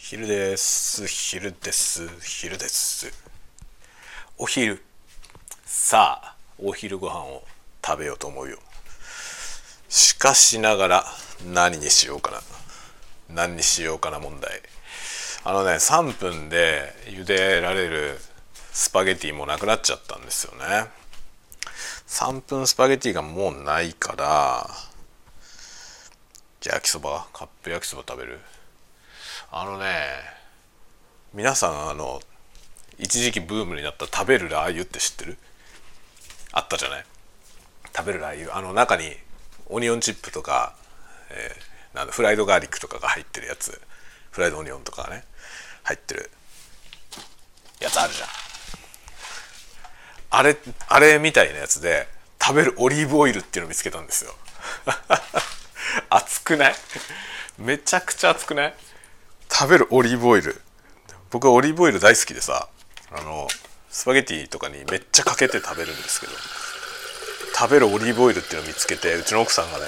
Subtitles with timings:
[0.00, 1.06] 昼です。
[1.08, 2.08] 昼です。
[2.22, 3.12] 昼です。
[4.38, 4.80] お昼。
[5.66, 7.42] さあお昼ご飯を
[7.84, 8.58] 食べようと思うよ。
[9.88, 11.04] しかしながら
[11.52, 12.40] 何にしようかな。
[13.28, 14.62] 何にしようかな問題。
[15.44, 18.18] あのね3分で茹でられる
[18.70, 20.86] スパゲティもなくなっちゃったんですよね。
[22.06, 24.70] 3分スパゲティがもうないから
[26.62, 27.26] 焼きそば？
[27.32, 28.38] カップ焼きそば食べる？
[29.50, 29.86] あのね
[31.32, 32.20] 皆さんあの
[32.98, 35.38] 一時期ブームになった食べるラー油って知ってる？
[36.52, 37.04] あったじゃない？
[37.96, 38.56] 食べるラー油。
[38.56, 39.16] あの中に
[39.68, 40.74] オニオンチップとか、
[41.30, 43.80] えー、なんフライドガーリックとかが入ってるやつ。
[44.32, 45.24] フライドオニオンとかがね
[45.84, 46.30] 入ってる。
[47.80, 48.28] やつあるじゃん。
[50.30, 50.56] あれ
[50.88, 52.06] あれみたいなやつで
[52.42, 54.34] 食べるオリーブオイルっていうのを見つけたんですよ。
[56.10, 56.74] 熱くない？
[57.58, 58.74] めちゃくちゃ熱くない？
[59.50, 60.60] 食べるオリーブオイル。
[61.30, 62.68] 僕はオリーブオイル大好きでさ
[63.12, 63.48] あの
[63.90, 66.32] スパゲティとかにめっちゃかけて食べるんですけど
[67.54, 69.84] 食べるオリーブオイルっていうのを見つけてうちの奥さんがね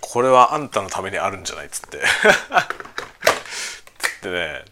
[0.00, 2.02] これはあんたのためにあるんじゃないっつって。
[4.28, 4.64] でね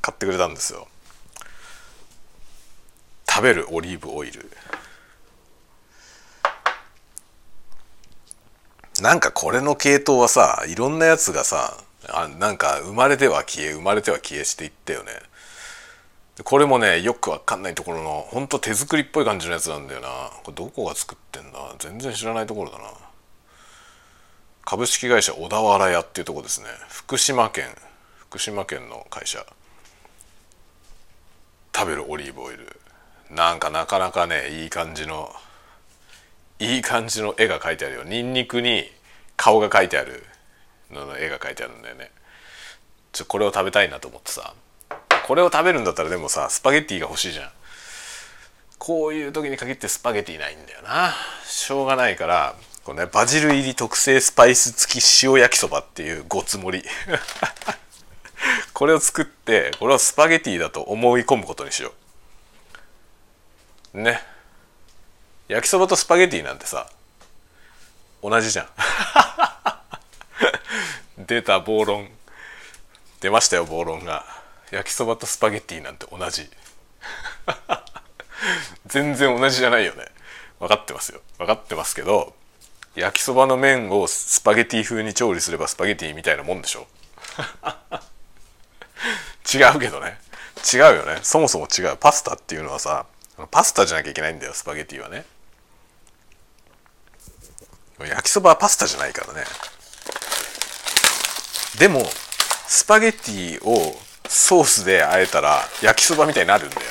[0.00, 0.88] 買ってくれたんですよ。
[3.28, 4.50] 食べるオリーブオイル。
[9.00, 11.78] なんかこれの系統はさいろんなやつがさ
[12.12, 15.12] あなんか生まれては消え生まれては消えしていったよね。
[16.44, 20.08] これもねよくわかんないところのほんと手作りっぽい感じのやつなんだよな。
[20.42, 21.74] これどこが作ってんだ？
[21.78, 22.84] 全然知らないところだな。
[24.64, 26.66] 株式会社小田原屋っていうとこですね。
[26.88, 27.66] 福島県。
[28.18, 29.44] 福島県の会社。
[31.74, 32.80] 食べるオリーブオイル。
[33.30, 35.34] なんかなかなかねいい感じの
[36.58, 38.04] いい感じの絵が描いてあるよ。
[38.04, 38.90] ニンニクに
[39.36, 40.24] 顔が描いてある。
[40.92, 42.10] のの絵が描いてあるんだよね。
[43.12, 44.54] ちょこれを食べたいなと思ってさ。
[45.26, 47.50] これを食べるんだったらでもさスパゲッティが欲しいじゃん。
[48.78, 51.12] こういう時に限ってスパゲティないんだよな。
[51.46, 56.88] しょうがないからこのねバジル入り特製スパイス付き塩焼きそばっていうごつ盛り。
[58.74, 61.92] これを作ってこれをスパゲティだと思い込むことにしよ
[63.94, 64.00] う。
[64.00, 64.20] ね。
[65.46, 66.88] 焼きそばとスパゲティなんてさ
[68.22, 68.68] 同じじゃん。
[71.26, 72.08] 出た暴論
[73.22, 74.24] 出ましたよ暴論が。
[74.72, 76.50] 焼きそばとスパゲッティなんて同じ。
[78.86, 80.06] 全然同じじゃないよね。
[80.58, 81.20] 分かってますよ。
[81.38, 82.34] 分かってますけど
[82.96, 86.88] 焼きそばの麺をスパゲティ風に調理すればスパゲティみたいなもんでしょ。
[89.54, 90.18] 違うけどね。
[90.72, 91.20] 違うよね。
[91.22, 91.96] そもそも違う。
[91.96, 93.06] パスタっていうのはさ
[93.52, 95.24] パスタじゃなきゃいけないんだよスパゲティはね。
[98.00, 99.44] 焼きそばはパスタじゃないからね。
[101.78, 102.02] でも
[102.66, 103.96] スパゲッティを
[104.28, 106.86] ソースであえたら焼きそばみたいになるんだよね。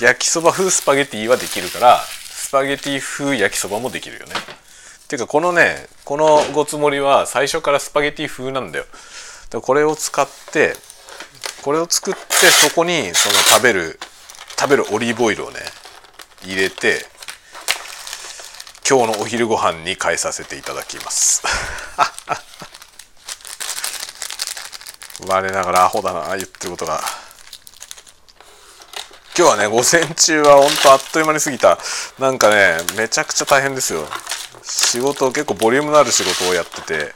[0.00, 4.34] 焼きそば風スパゲッティはできるからスパゲティ風焼きそばもできるよね。
[5.08, 8.84] てかこのねこのごつ盛りは最初からスパゲティ風なんだよ。
[9.50, 10.74] でこれを使って
[11.62, 13.98] これを作ってそこにその食べる
[14.58, 15.56] 食べるオリーブオイルをね
[16.44, 17.04] 入れて
[18.88, 21.42] 今日のお昼ご飯に変えさせていただきます。
[25.28, 27.00] 我ながらアホだな言ってることが。
[29.36, 31.78] 今日はね午前中はほんとあっという間に過ぎた。
[32.18, 34.06] なんかねめちゃくちゃ大変ですよ。
[34.62, 37.12] 仕事結構ボリュームのある仕事をやってて。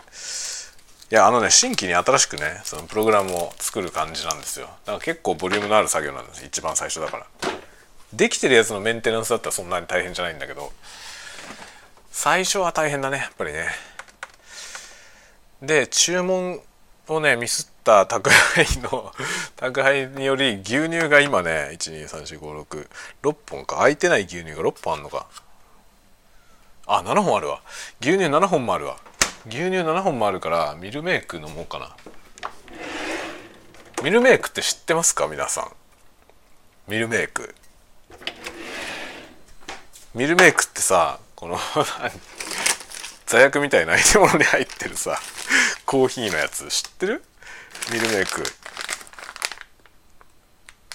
[1.10, 4.66] いやあのね新規に新しくねそのプログラムを作る感じなんですよ。
[4.86, 7.26] だから結構ボリュームのある作業なんです一番最初だから。
[8.12, 10.72] できてるやつのメンテナンスだったらそんなに大変じゃないんだけど。
[12.10, 13.68] 最初は大変だねやっぱりね。
[15.60, 16.60] で注文
[17.08, 19.12] をねミスった宅配の
[19.56, 23.76] 宅配により牛乳が今ね1234566本か。
[23.76, 25.26] 空いてない牛乳が6本あんのか。
[26.86, 27.60] あ7本あるわ。
[28.00, 28.96] 牛乳7本もあるわ。
[29.46, 31.96] 牛乳7本もあるからミルメイク飲もうかな。
[34.02, 35.26] ミルメイクって知ってますか？
[35.26, 35.72] 皆さん。
[36.88, 37.54] ミルメイク。
[40.14, 41.58] ミルメイクってさこの
[43.32, 45.18] 座薬みたいな入れ物に入ってるさ
[45.86, 46.68] コーヒーのやつ。
[46.68, 47.22] 知ってる？
[47.90, 48.42] ミルメイク。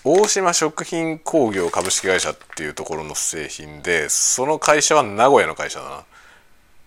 [0.04, 6.04] 大島食品工業株式会社っていうところの製品でその会社は名古屋の会社だな。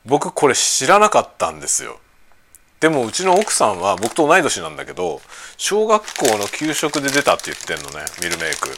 [0.06, 1.98] 僕これ知らなかったんですよ。
[2.78, 5.20] でもうちの奥さんは僕と同い年なんだけど
[5.56, 8.68] 小学校の給食で出たって言ってんのねミルメイク。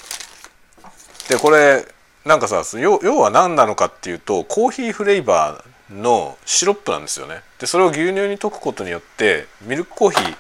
[1.29, 1.85] でこれ
[2.25, 7.43] なんかさ要は何なのかっていうとコーヒーフレーバーのシロップなんですよね。
[7.59, 10.37] でそれを牛乳に溶くことによってミルクコーヒー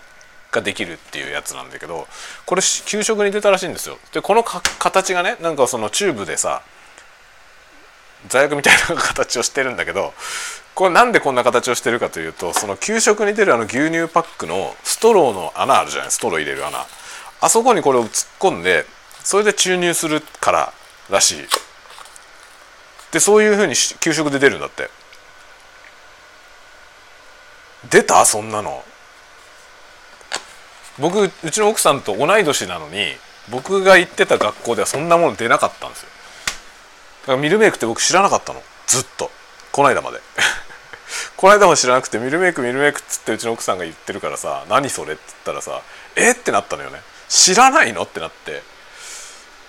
[0.51, 2.07] ができるっていうやつなんだけど
[2.47, 3.99] これ給食に出たらしいんですよ。
[4.13, 6.63] でこの形がねなんかそのチューブでさ
[8.29, 10.15] 座薬みたいな形をしてるんだけど
[10.75, 16.11] これなんでこんな形をしてるかというとその給食に出るあの牛乳パックのストローの穴あるじゃない？
[16.11, 16.87] ストロー入れる穴。
[17.41, 18.87] あそこにこれを突っ込んで
[19.25, 20.73] それで注入するから
[21.11, 21.37] らしい。
[23.13, 24.89] でそういうふうに給食で出るんだって。
[27.91, 28.25] 出た？
[28.25, 28.85] そんなの。
[30.99, 33.15] 僕うちの奥さんと同い年なのに
[33.51, 36.09] 僕が行ってた学校ではそんなもの出なかったんですよ。
[37.23, 38.63] だからミルメイクって僕知らなかったの。
[38.87, 39.31] ずっと。
[39.73, 40.21] この間まで。
[41.37, 45.81] この間も知らなくてミルメイクミルメイクっつってうちの奥さんが言ってるからさ何それって言ったらさ
[46.17, 47.01] えってなったのよね。
[47.29, 48.03] 知らないの？
[48.03, 48.63] ってなって。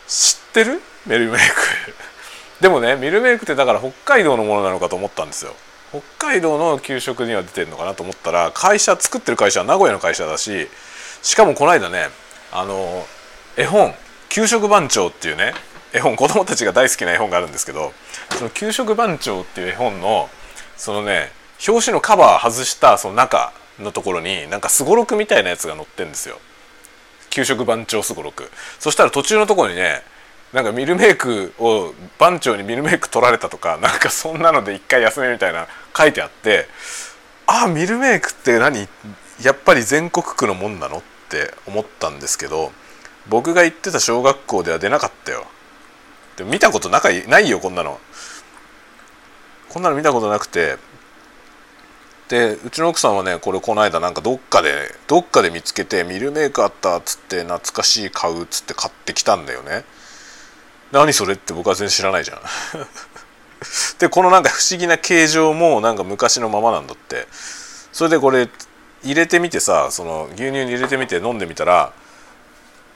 [0.08, 0.82] 知ってる？
[1.06, 1.56] ミルメイク。
[2.62, 5.56] でもねミルメイクってだから北海道のものなのかと思ったんですよ。
[5.94, 10.68] 北海道の給食には出てるのかなと思ったら会社作ってる会社は名古屋の会社だし
[11.22, 12.08] しかもこの間ね
[12.52, 13.06] あの
[13.56, 13.94] 絵本
[14.28, 15.54] 「給食番長」っていうね
[15.94, 17.94] 絵本子供たちが大好きな絵本があるんですけど
[18.32, 20.30] その「給食番長」っていう絵本の
[20.78, 21.32] そのね
[21.68, 26.40] 表紙のカバー外したその中のところになんかすごろくみたいなやつが載ってんですよ。
[27.30, 30.04] 給食番長すごろくそしたら途中のところにね
[30.54, 36.68] なんかミルメイクを番長にミルメイク取られたとかなんかそんなので一回休めみたいな書いてあって
[37.48, 38.88] ああミルメイクって何？
[39.44, 40.98] やっぱり全国区のもんなの？
[40.98, 42.72] って思ったんですけど
[43.28, 45.46] 僕が行ってた小学校では出なかったよ。
[46.38, 47.02] で見たことな
[47.40, 48.00] いよこんなの。
[49.70, 50.78] こんなの見たことなくて。
[52.30, 59.84] でうちの奥さんはねこれこの間なんかどっかでどっかで見つけてミルメイクあったっつって懐かしい買うっつって買ってきたんだよね。
[60.92, 62.38] 何それって僕は全然知らないじゃん。
[64.00, 67.28] でこのなんか不思議な形状もなんか昔のままなんだって。
[67.94, 68.50] それでこれ
[69.04, 71.94] 入れてみてさその牛乳に入れてみて飲んでみたら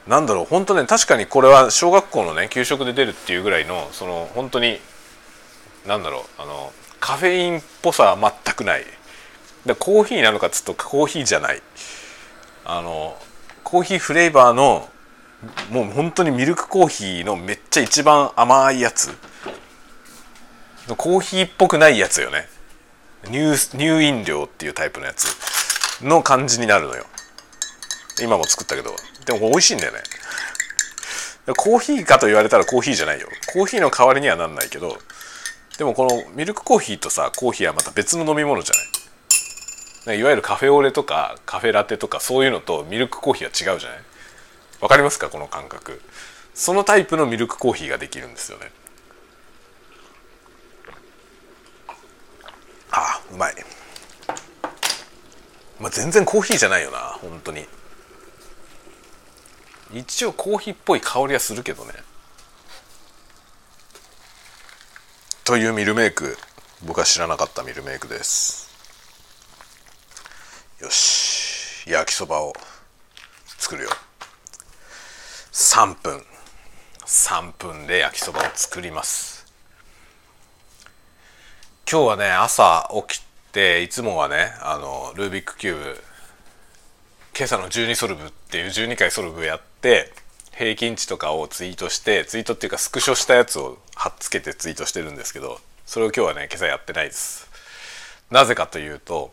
[0.08, 4.80] なんだろう本当ね確かにこれは小学校のね給食で出るっていうぐらいのその本当に
[5.86, 8.84] なんだろうあのカフェインっぽさは全くない。
[9.64, 11.62] でコーヒーなのかっつうとコーヒーじゃない。
[12.64, 13.16] あの
[13.62, 14.88] コーヒーフレーバーの
[15.70, 19.16] もう本当にミルクコーヒーのめっちゃ一番甘いやつ。
[20.96, 22.48] コーヒーっぽくないやつよね。
[23.24, 25.26] 乳乳飲料っていうタイプのやつ
[26.02, 27.04] の感じになるのよ。
[28.22, 28.94] 今も作ったけど。
[29.26, 29.98] でも美味しいんだよね。
[31.56, 33.28] コーヒーかと言われたらコーヒーじゃないよ。
[33.52, 34.98] コーヒーの代わりにはなんないけど。
[35.78, 38.74] でもこのミルクコーヒーとさコーヒーはまた別の飲み物じゃ
[40.08, 40.18] ない？
[40.18, 43.98] いわゆるカフェオレとかカフェラテとかそういうのとミルクコーヒーは違うじゃない？
[44.80, 45.28] わかりますか？
[45.28, 46.00] この感覚。
[46.54, 48.70] そのタイプのミルクコーヒーができるんですよね。
[52.90, 53.54] あうまい、
[55.80, 57.66] まあ、全然コーヒーじゃないよな本当に。
[59.92, 61.92] 一応コーヒーっぽい香りはするけどね。
[65.44, 66.36] というミルメイク
[66.84, 68.68] 僕は知らなかったミルメイクです。
[70.80, 72.52] よし焼きそばを
[73.58, 73.90] 作るよ。
[75.52, 76.24] 3分。
[77.06, 79.37] 3分で焼きそばを作ります。
[81.90, 86.02] 今日はね朝起きていつもはねあのルービックキューブ
[87.34, 90.12] 今朝の12ソルブっていう12回ソルブやって
[90.52, 97.48] 平均値とかをツイートしてツイートっていうかスクショしたやつを貼っつけてツイートしてるんですけどそれを今日はね今朝やってないです。
[98.30, 99.32] なぜかというと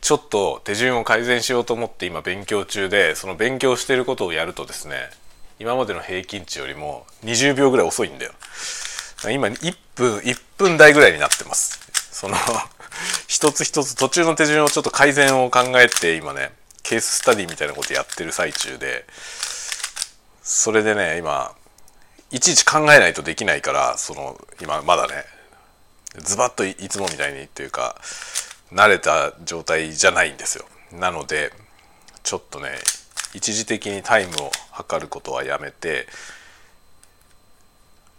[0.00, 4.94] ちょっと手順を改善しようと思って今勉強中でその勉強してることをやるとですね
[5.58, 8.32] 今までの平均値よりも20秒ぐらい遅いんだよ。
[9.28, 11.78] 今1分1分台ぐらいになってます。
[12.10, 12.36] その
[13.28, 19.04] 一つ一つ途中の手順をちょっと改善を考えて今ねケーススタディみたいなことやってる最中で
[20.42, 21.54] それでね今
[22.30, 25.24] いちいち考えないとできないからその今まだね
[26.16, 28.00] ズバッといつもみたいにっていうか
[28.72, 30.64] 慣れた状態じゃないんですよ。
[30.92, 31.52] なので
[32.22, 32.70] ちょっとね
[33.34, 36.06] 一時的にタイムを測ることはやめて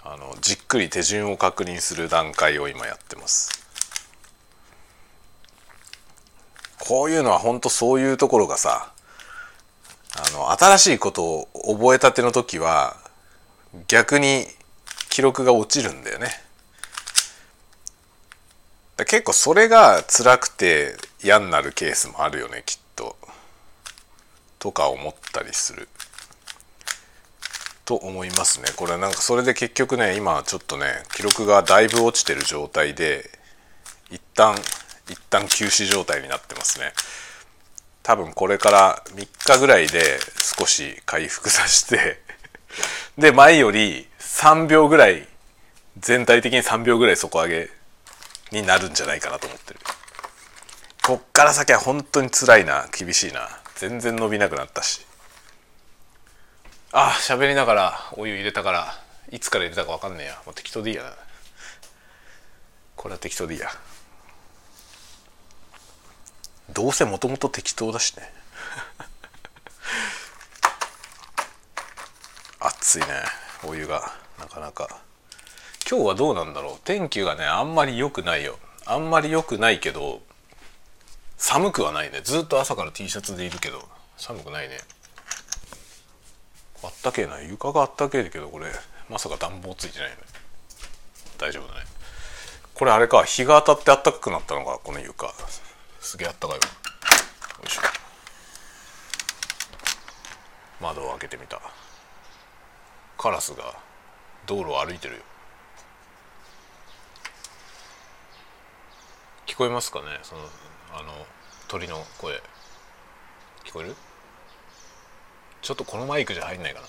[0.03, 3.50] あのじっくり手順を確認する段階を今やってます。
[6.79, 8.91] こういうのは本当そういうところがさ
[10.17, 12.98] あの新しいことを覚えたての時は
[13.88, 14.46] 逆に
[15.10, 16.29] 記録が落ちるんだよね。
[18.98, 23.15] 結構それが辛くて嫌になるケースもあるよねきっと。
[24.60, 25.88] とか思ったりする。
[27.86, 28.68] と思いますね。
[28.76, 33.30] これなんかそれで結局ね今ちょっとね記録がだいぶ落ちてる状態で
[34.10, 34.56] 一旦
[35.10, 36.94] 一旦休止状態になってますね。
[38.04, 40.20] 多分これから3日ぐらいで
[40.58, 42.20] 少し回復させて
[43.18, 45.28] で前より3秒ぐらい
[46.00, 47.70] 全体的に3秒ぐらい底上げ
[48.52, 49.80] になるんじゃないかなと思ってる。
[51.04, 53.50] こっから先は本当に辛いな厳しいな。
[53.76, 55.06] 全然伸びなくなったし。
[56.93, 58.93] あ喋りながらお湯入れたから
[59.31, 60.41] いつから入れたか分かんねえや。
[60.45, 61.13] もう適当でいいやな。
[62.98, 63.69] これは適当でいいや。
[66.74, 68.29] どうせもともと適当だしね。
[72.60, 73.07] 熱いね
[73.63, 74.12] お湯が。
[74.38, 75.00] なかなか。
[75.89, 76.79] 今日はどうなんだろう。
[76.83, 78.60] 天気がねあんまり良くないよ。
[78.86, 80.21] あんまり良くないけど
[81.38, 82.19] 寒くはないね。
[82.21, 84.81] ずっと朝から T シャツでいるけど寒くないね。
[86.84, 88.68] あったけえな床があったけえけどこれ
[89.10, 90.18] まさか暖房ついてないね
[91.38, 91.86] 大丈夫だね。
[92.74, 95.34] これあれか日が当たってあったかくなったのかこの床。
[96.00, 96.64] すげえあったかいわ。
[96.64, 96.70] よ
[97.66, 97.82] いしょ。
[100.80, 101.60] 窓を開けてみた。
[103.18, 103.76] カラスが
[104.48, 105.22] 道路を歩いてるよ。
[109.46, 110.06] 聞こえますかね？
[110.24, 110.42] その
[110.94, 111.12] あの
[111.68, 112.42] 鳥の声。
[113.66, 113.96] 聞こえる？
[115.62, 116.88] ちょっとこのマイクじゃ入んないかな。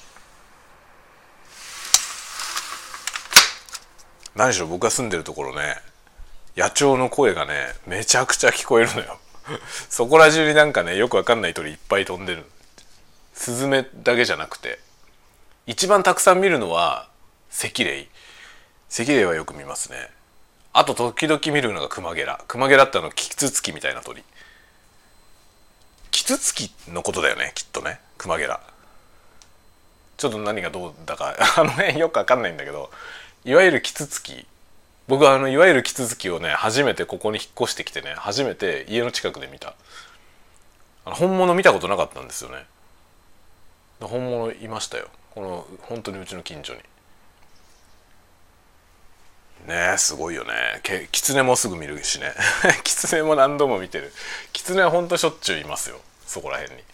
[4.35, 5.76] 何しろ僕が住んでるところね
[6.57, 7.52] 野鳥の声がね
[7.87, 9.19] めちゃくちゃ聞こえるのよ。
[9.91, 12.47] そこら中になんかねよくわかんない鳥いっぱい飛んでる。
[13.35, 14.79] スズメだけじゃなくて。
[15.67, 17.09] 一番たくさん見るのは
[17.52, 18.09] 赤霊
[18.91, 20.11] 赤霊はよく見ますね。
[20.73, 22.43] あと時々見るのがクマゲラ。
[22.49, 24.25] クマゲラってあのキツツキみたいな鳥。
[26.11, 28.00] キツツキのことだよねきっとね。
[28.23, 28.61] クマゲラ
[30.17, 32.93] ちょっと何がどうだか あの辺よくわかんないんだけど
[33.45, 34.47] いわゆるキツツキ。
[35.09, 39.75] 僕はあのいわゆるキツツキをね初めてここに引っ越してきてね初めて家の近くで見た。
[41.05, 42.64] 本物見たことなかったんですよね。
[44.00, 45.09] 本物いましたよ。
[45.35, 46.81] この本当にうちの近所に。
[49.67, 50.52] ねすごいよね。
[50.85, 52.33] けキツネもすぐ見るしね。
[52.85, 54.12] キツネも何度も見てる。
[54.52, 56.00] キツネはほんとしょっちゅういますよ。
[56.25, 56.92] そこら辺に。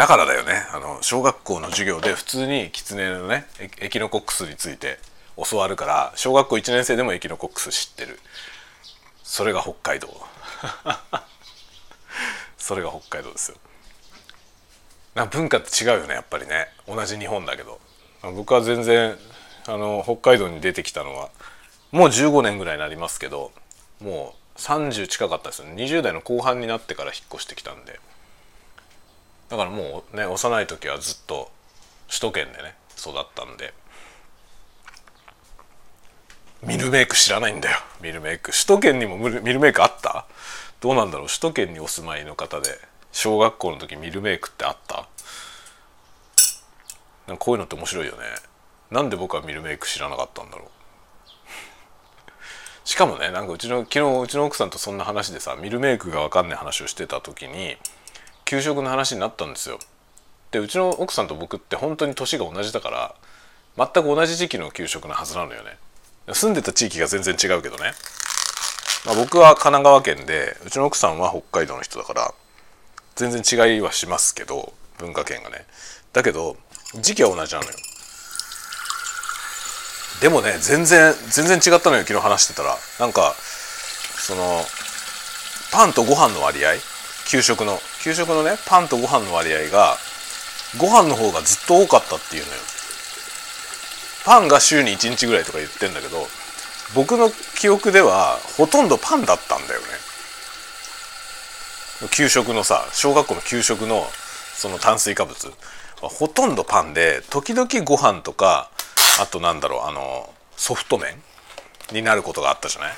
[0.00, 0.54] だからだよね。
[0.72, 3.44] あの小学校の授業で普通にキツネのね
[3.82, 4.98] エキノコックスについて
[5.36, 8.18] 教わるから小学校1年生でもエキノコックス知ってる。
[9.22, 10.08] それが北海道。
[12.56, 13.58] それが北海道ですよ。
[15.14, 16.68] な文化って違うよねやっぱりね。
[16.88, 17.78] 同じ日本だけど。
[18.22, 19.18] 僕は全然
[19.66, 21.28] あの北海道に出てきたのは
[21.92, 23.52] もう15年ぐらいになりますけど
[24.02, 25.74] もう30近かったですね。
[25.74, 28.00] 20代の後半になってから引っ越してきたんで。
[29.50, 31.50] だからもうね幼い時はずっと
[32.08, 33.74] 首都圏でね育ったんで。
[36.62, 37.78] ミルメイク知らないんだよ。
[38.02, 38.50] ミルメイク。
[38.52, 40.26] 首都圏にもミルメイクあった？
[40.80, 41.26] どうなんだろう？
[41.26, 42.78] 首都圏にお住まいの方で
[43.12, 45.08] 小学校の時ミルメイクってあった？
[47.26, 48.18] なんかこういうのって面白いよね。
[48.90, 50.68] なんで僕はミルメイク知らなかったんだろう？
[52.84, 57.78] しかもねなんかうちの昨日うちの奥さんとそんな話でさミルメイクが分かんない話をしてた時に
[58.50, 59.78] 給食の話になったんですよ。
[60.50, 63.14] でうちの奥さんと僕って本当に年が同じだから
[63.76, 65.78] 全く同じ時期の給食のはずなのよね。
[66.32, 67.92] 住んでた地域が全然違うけどね、
[69.06, 72.34] まあ、僕は神奈川県でうちの奥さんは北海道の人だから
[73.14, 75.64] 全然違いはしますけど文化圏がね。
[76.12, 76.56] だけど
[77.00, 77.72] 時期は同じなのよ。
[80.20, 82.76] でもね全然全然違ったのよ昨日話してたら。
[82.98, 84.64] なんかその
[85.70, 86.72] パンとご飯の割合？
[87.28, 87.78] 給食の。
[88.02, 89.96] 給食のねパンとご飯の割合が
[90.78, 92.58] ご飯の方がずっと多かったっていうのよ。
[94.24, 96.26] パンが週に1日ぐらいとか言ってんだけど
[96.94, 99.86] 僕の記憶ではほとんどパンだったんだよね。
[102.10, 104.06] 給食のさ小学校の給食の
[104.54, 105.52] その炭水化物
[106.02, 108.70] はほとんどパンで時々ご飯とか
[109.20, 111.14] あとなんだろうあのソフト麺
[111.92, 112.92] になることがあったじゃない。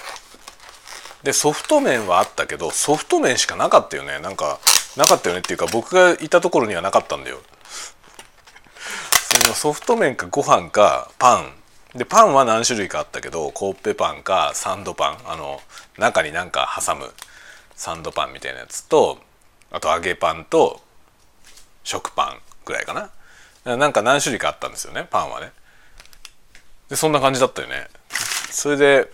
[1.23, 4.19] でソフト麺はあったけどソフト麺しかなかったよね。
[4.19, 4.59] なんか
[4.97, 7.39] なかったよねっていうか僕がいたところにはなかったんだよ。
[9.43, 11.53] そのソフト麺かご飯かパン。
[11.95, 15.19] でパンは何種類かあったけどコッペパンかサンドパン。
[15.27, 15.61] あの
[15.99, 17.11] 中になんか挟む
[17.75, 19.19] サンドパンみたいなやつと
[19.71, 20.81] あと揚げパンと
[21.85, 22.95] 食パンぐらいか
[23.65, 23.77] な。
[23.77, 25.53] なんか何種類かあったんですよねパンはね。
[26.89, 27.89] でそんな感じだったよね。
[28.51, 29.11] それで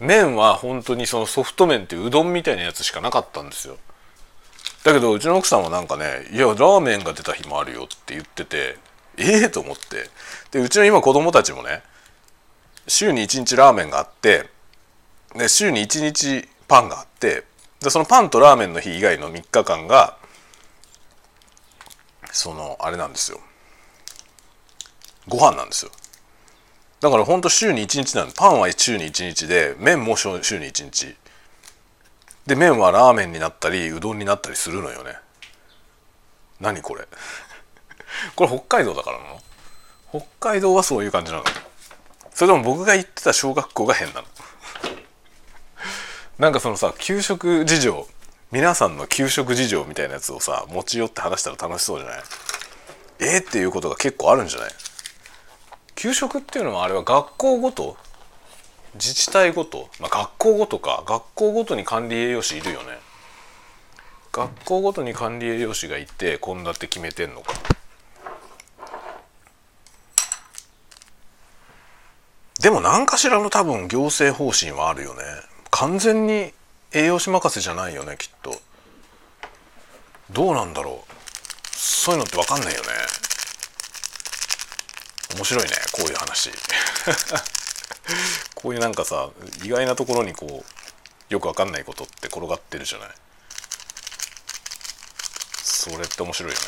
[0.00, 3.76] 麺は本当にそのソフト麺っていううどんみたいなやつしかなかったんですよ。
[4.84, 8.78] だけどうちの奥さんはなんかね「いやラーメンが出た日もあるよ」って言ってて
[9.16, 10.10] ええー、と思って。
[10.50, 11.82] でうちの今子供たちもね
[12.86, 14.48] 週に1日ラーメンがあって
[15.34, 17.44] で週に1日パンがあって
[17.80, 20.16] でそのパンとラーメンの日以外の3日間が
[22.32, 23.40] そのあれなんですよ。
[25.26, 25.90] ご飯なんですよ。
[27.00, 31.14] だからほんと週に1日なのパンは週に1日で麺も週に1日。
[32.48, 35.16] で麺はラーメンになったりうどんになったりするのよね。
[36.60, 37.06] 何これ？
[38.34, 39.42] これ北海道だからなの？
[40.10, 41.44] 北海道はそういう感じなの？
[42.34, 44.26] それとも僕が行ってた小学校が変なの？
[46.38, 48.08] なんかそのさ給食事情
[48.50, 52.22] 皆さんの給食事情みたいなやつをさ持ち寄って話したら楽しそうじゃない？
[53.18, 54.70] えー、っていうことが結構あるんじゃない？
[55.96, 57.98] 給食っていうのはあれは学校ごと？
[58.94, 62.98] 自治体ごと、まあ、学校ごとか学校ごとに管理栄養士いるよね。
[64.32, 67.52] 学校ごとに管理栄養士がいて献立決めてんのか。
[72.60, 75.22] でも何かしらの多分行政方針はあるよね。
[75.70, 76.52] 完全に
[76.92, 78.54] 栄養士任せじゃないよねきっと。
[80.30, 81.14] どうなんだろう。
[81.72, 82.88] そういうのって分かんないよね。
[85.36, 86.50] 面白いねこういう話。
[88.54, 89.30] こういうなんかさ
[89.62, 93.10] 意外なところにこうよく分かんないことって転がってるじゃない？
[95.62, 96.64] それって面白いよね。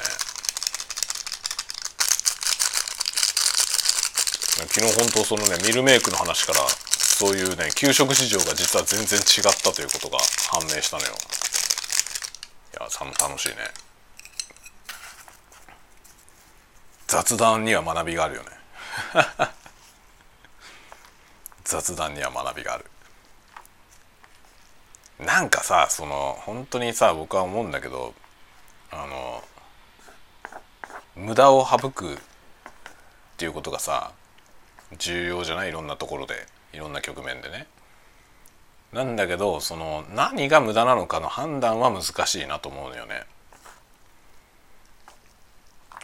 [4.69, 10.19] 昨日本当そのねミルメイクの話からそういうね給食市場が実は全然違ったということが
[10.51, 11.13] 判明したのよ。
[12.73, 12.89] いや
[13.27, 13.57] 楽しいね。
[17.09, 18.49] 雑談には学びがあるよね。
[21.71, 22.85] 雑談には学びがある
[25.25, 28.13] なんかさその本当にさ僕は思うんだけど
[28.91, 29.43] あの
[31.15, 32.17] 無駄を省くっ
[33.37, 34.13] ていうことがさ
[34.99, 35.69] 重要じゃない？
[35.69, 36.35] いろんなところで
[36.73, 37.67] いろんな局面でね。
[38.93, 43.23] なんだけどその何が無駄なのかの判断は難しいなと思うのよね。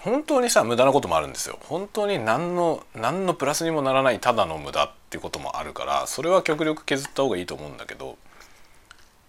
[0.07, 1.59] 本当にさ無駄なこともあるんですよ。
[1.65, 8.17] 本当に何の何のプラスにもならないただの無駄っていうこともあるからそれは極力削った方がいいと思うんだけど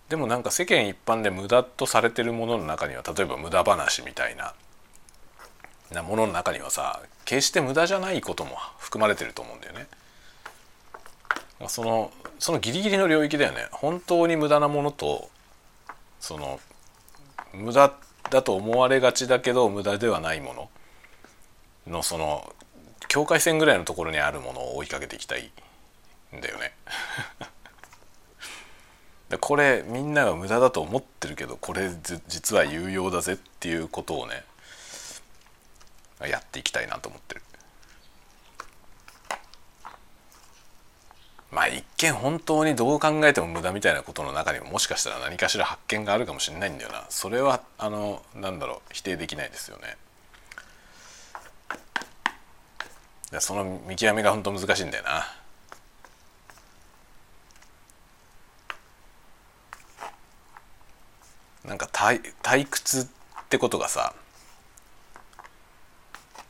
[0.07, 4.53] でもなんか世間一般で無駄とされてるものの中には例えば無駄話みたいな
[5.91, 9.87] なものの中にはさ決して無駄じゃないことも含まれてると思うんだよね。
[11.69, 15.27] そのそのギリギリの領域だよね本当に無駄なものと
[16.19, 16.59] その
[17.51, 17.91] 無駄
[18.29, 20.69] だと思われがちだけど無駄ではないもの
[21.87, 22.53] のその
[23.07, 25.51] 境界線ぐらいのところにあるものを追いかけていきたい
[26.35, 26.73] んだよね。
[29.29, 31.91] でこれみんなが無駄だと思ってるけどこれ
[32.27, 34.45] 実は有用だぜっていうことをね
[36.21, 37.41] やっていきたいなと思ってる。
[41.51, 47.05] まあ一見本当にどう考えても無駄みたいなことの中にももしかしたら何かしら発見があるかもしれないんだよな。
[47.09, 49.97] それはあのなんだろう否定できないですよね。
[53.39, 55.25] その見極めが本当難しいんだよな。
[61.65, 63.07] なんか退退屈っ
[63.49, 64.13] てことがさ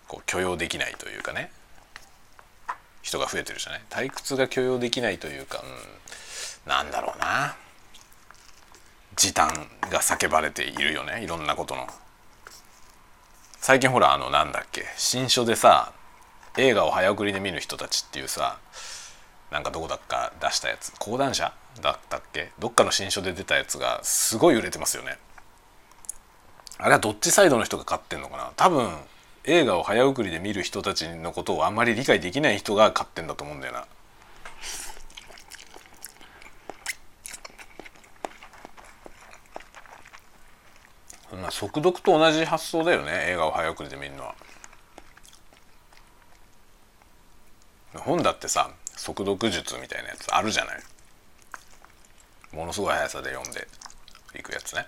[0.08, 1.52] こう許容できないというかね。
[3.08, 3.82] 人が増えてるじゃない？
[3.90, 5.64] 退屈が許容できないというか、
[6.66, 7.56] うん、なんだろうな。
[9.16, 9.48] 時短
[9.90, 11.24] が叫ばれているよね。
[11.24, 11.88] いろんなことの。
[13.60, 14.86] 最近ほらあのなんだっけ？
[14.98, 15.94] 新書でさ
[16.58, 18.60] 映画を早送りで見る人たちっていうさ
[19.52, 20.92] なんかどこだっか出したやつ。
[21.00, 21.54] 講談社？
[21.82, 22.52] だったっけ？
[22.60, 25.18] どっかの新書で出たやつがすごい売れてますよね。
[26.78, 28.52] あれはどっちサイドの人が買ってんのかな？
[28.58, 28.92] 多分
[29.48, 33.86] 映画を早送りで見る人たちのことをあんまり理解できない人が買ってんだと思うんだよな。
[41.42, 44.36] まあ、速読と同じ発想だよね映画を早送りで見るのは。
[47.96, 50.80] 本だってさ速読術みたいなやつあるじゃない
[52.52, 53.68] ものすごい速さで読んで
[54.38, 54.88] いくやつね。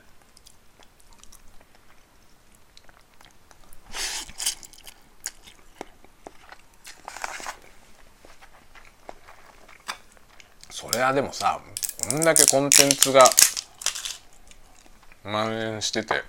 [10.91, 11.59] それはでもさ
[12.09, 13.23] こんだけコンテンツが
[15.23, 16.23] 蔓延してて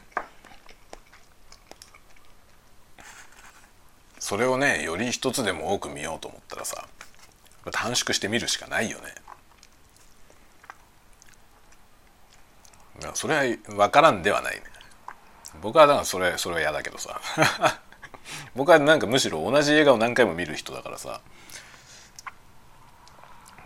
[4.18, 6.87] それをねより一つでも多く見ようと思ったらさ
[7.73, 9.14] 短縮して見るしかないよね。
[13.14, 14.62] それは分からんではないね。
[15.62, 17.18] 僕はだからそれそれは嫌だけどさ
[18.55, 21.23] 僕はなんかむしろ同じ映画を何回も見る人だからさ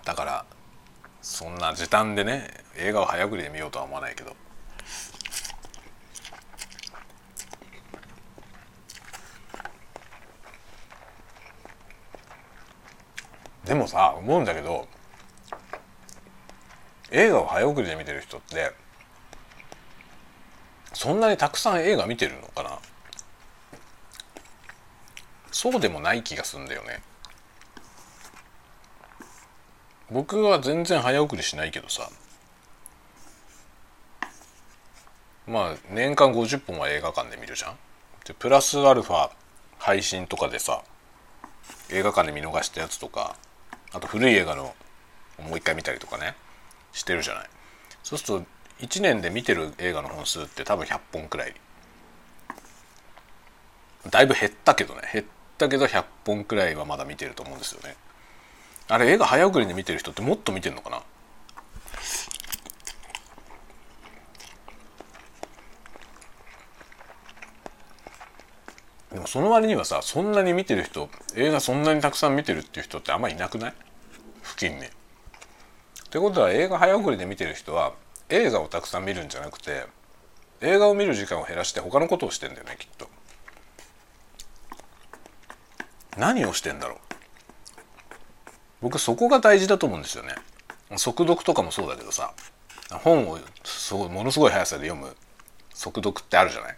[0.04, 0.43] だから
[1.24, 4.36] そんな時短でね映画を早送りで見ようとは思わないけど。
[13.64, 14.86] でもさ思うんだけど
[17.10, 18.72] 映画を早送りで見てる人って
[20.92, 22.78] そんなにたくさん映画見てるのかな？
[25.50, 27.02] そうでもない気がすんだよね。
[30.14, 32.08] 僕は全然早送りしないけどさ。
[35.48, 37.76] まあ年間50本は映画館で見るじゃん。
[38.24, 39.30] でプラスアルファ
[39.76, 40.84] 配信とかでさ
[41.90, 43.34] 映画館で見逃したやつとか
[43.92, 44.76] あと古い映画の
[45.42, 46.36] もう一回見たりとかね
[46.92, 47.48] してるじゃない。
[48.04, 48.46] そうすると
[48.86, 51.54] 1年で見てる映画の本数って多分100本くらい。
[54.08, 55.00] だいぶ減ったけどね。
[55.12, 55.24] 減っ
[55.58, 57.96] たけど100本くらいはまだ見てると思うんですよね。
[58.88, 61.02] あれ映画早送りで見てる人ってもっと見てんのかな？
[69.12, 73.74] でもその割にはさそんなに見てる人映画そんなにたくさん見てるっていう人ってあんまいなくない？
[74.42, 74.84] 付近に。
[74.84, 74.88] っ
[76.10, 77.94] てことは映画早送りで見てる人は
[78.28, 79.86] 映画をたくさん見るんじゃなくて
[80.60, 83.08] 映画を見る時間を減らして他のことをしてんだよねきっと。
[86.16, 86.98] 何をしてんだろう？
[88.84, 90.34] 僕そこが大事だと思うんですよね。
[90.98, 92.34] 速読とかもそうだけどさ
[92.90, 95.16] 本をすごいものすごい速さで読む
[95.72, 96.76] 速読ってあるじゃない？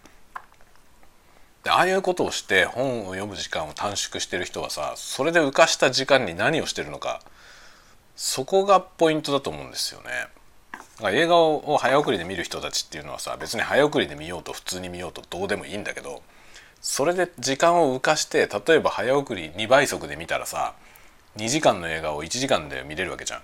[1.65, 7.21] でああいうことをして本を読む時間を短縮してる人はさそれで浮かした時間に何をしてるのか
[8.15, 10.07] そこがポイントだと思うんですよね。
[11.11, 16.23] 映画を早送りで見る人たちっていうのはさ別に早送りで見ようと普通に見ようとどうでもいいんだけど
[16.81, 20.75] それで時間を浮かして例えば早送り2倍速で見たらさ
[21.37, 23.43] 2時間の映画を1時間で見れるわけじゃん。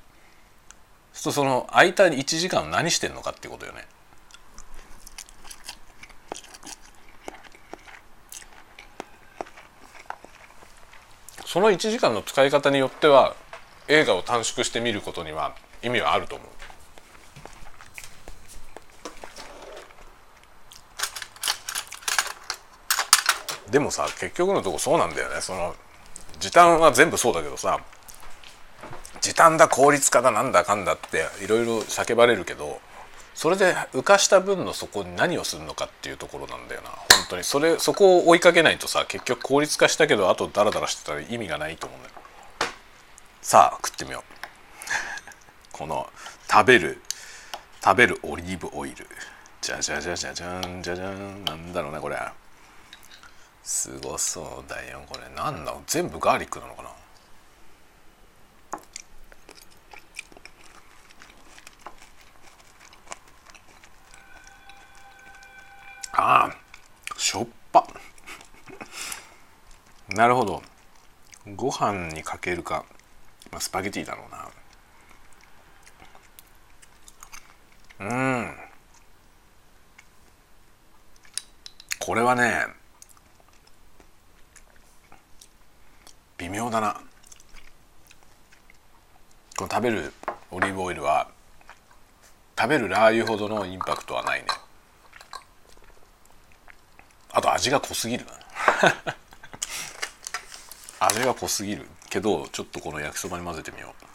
[1.13, 3.87] そうするとその空いた1時間何してんのかってことよね。
[11.45, 13.37] その1時間の使い方によっては
[13.87, 16.49] 映画を短縮して見ることには意味はあると思う。
[23.71, 25.75] でもさ結局のとこそうなんだよねその
[26.43, 27.79] 時短は全部そうだけどさ
[29.21, 32.81] 時短だ効率化だなんだかんだっていろいろ叫ばれるけど
[33.33, 36.91] それで浮かした分のそこに何をするのかっていうところなんだよな。
[36.91, 36.99] 本
[37.31, 37.45] 当に。
[37.45, 42.15] それそこを追いかけないとさ結局効率化したけどあとダラダラしてたら意味がないと思うんだよ。
[43.41, 45.73] さあ食ってみよう。
[45.73, 46.11] この
[46.51, 47.01] 食べる
[47.83, 49.09] 食べるオリーブオイル。
[49.63, 51.45] じゃじゃじゃじゃじゃんじゃじゃん。
[51.45, 52.19] なんだろうねこれ。
[53.63, 55.03] すごそうだよ。
[55.09, 55.75] これなんだ？
[55.87, 56.91] 全部ガーリックなのかな？
[66.15, 66.57] ああ
[67.17, 67.87] しょっぱ。
[70.11, 70.63] なるほど。
[71.57, 72.85] ご飯にかけるか、
[73.51, 74.27] まあ、スパゲティだろ
[77.99, 78.11] うな。
[78.11, 78.57] うん。
[81.99, 82.67] これはね
[86.43, 87.01] 微妙だな。
[89.57, 90.13] この食べる
[90.51, 91.29] オリーブオイルは
[92.59, 94.47] 食べるラー油ほどのインパクトはないね。
[97.31, 98.27] あと味が濃すぎる
[100.99, 101.89] 味が濃すぎる。
[102.11, 104.12] けどちょっとこの焼きそばに混ぜてみよう。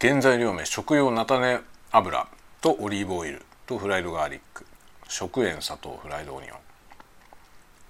[0.00, 2.28] 原材料名食用菜種油
[2.60, 4.64] とオリーブオイルとフライドガーリック
[5.08, 6.58] 食塩砂糖フライドオニオン。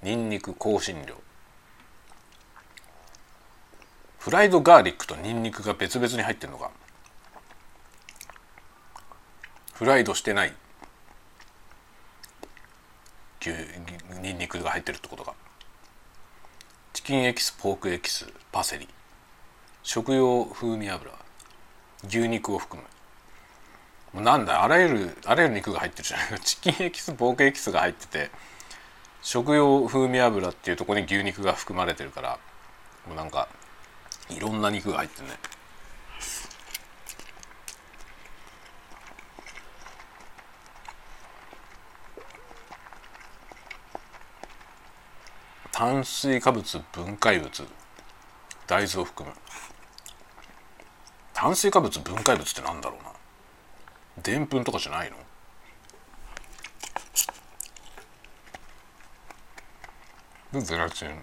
[0.02, 1.16] にんにく香辛料。
[4.18, 6.70] フライドガーリックとニンニクが別々に入ってるのか。
[9.74, 10.54] フライドしてない。
[14.22, 15.34] ニンニクが入ってるってことか。
[16.94, 18.88] チキンエキスポークエキスパセリ。
[19.82, 21.27] 食用風味油。
[22.04, 22.88] 牛肉を含む。
[24.12, 28.30] もうなんだあらゆるあらゆる肉が入ってるじゃない チキンエキスポークエキスが入ってて
[29.20, 32.38] 食用風味油っていうとこに牛肉が含まれてるから
[33.06, 33.48] もうなんか
[34.30, 35.38] いろんな肉が入ってるね
[45.70, 47.68] 炭水化物分解物
[48.66, 49.34] 大豆を含む。
[51.40, 53.12] 炭水化物分解物ってなんだろうな。
[54.24, 55.16] でんぷんとかじゃないの？
[60.52, 61.22] でゼラチン。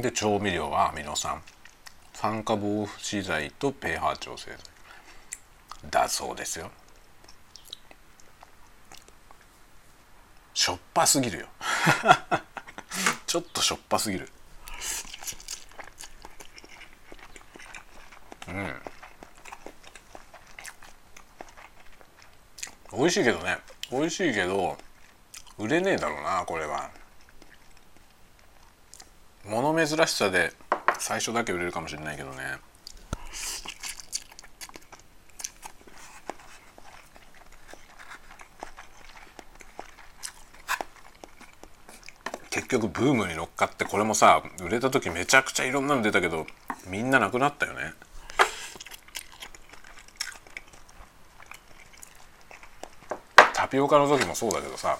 [0.00, 1.40] で調味料はアミノ酸。
[2.12, 4.58] 酸化防止剤と pH 調整剤。
[5.92, 6.72] だそうですよ。
[10.54, 11.46] しょっぱすぎるよ。
[13.28, 14.28] ちょっとしょっぱすぎる。
[18.50, 18.52] う
[22.96, 22.98] ん。
[22.98, 23.58] 美味しいけどね。
[23.90, 24.76] 美味しいけど
[25.58, 26.90] 売れねえだろうなこれは。
[29.44, 30.52] 物珍しさで
[30.98, 32.58] 最初だけ売れるかもしれないけどね。
[42.50, 46.46] 結局ブームに乗っかってこれもさ売れた時めちゃくちゃいろんなの出たけど
[46.86, 47.92] みんななくなったよね。
[53.70, 54.98] ピオカの時もそうだけどさ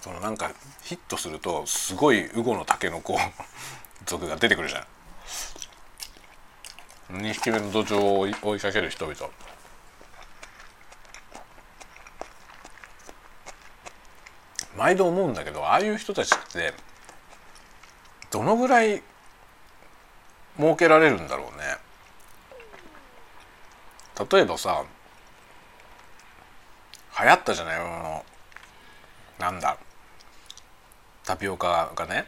[0.00, 3.18] そのなんかヒットするとすごいウゴのタケノコ
[4.04, 4.80] 族が出てくるじゃ
[7.12, 7.16] ん。
[7.18, 9.16] 2匹目の土壌を追いかける人々。
[14.76, 16.74] 毎度思うんだけどああいう人たちって
[18.30, 19.02] どのぐらい
[20.58, 21.78] 儲けられるんだろうね。
[24.30, 24.84] 例えばさ
[27.20, 27.78] 流行ったじゃない？
[27.78, 28.24] の
[29.38, 29.76] なんだ？
[31.24, 32.26] タピオカがね